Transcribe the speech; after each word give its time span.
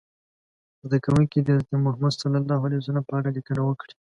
زده 0.85 0.97
کوونکي 1.05 1.39
دې 1.39 1.51
د 1.53 1.55
حضرت 1.57 1.69
محمد 1.85 2.13
ص 2.19 2.21
په 3.09 3.13
اړه 3.19 3.29
لیکنه 3.37 3.61
وکړي. 3.65 3.93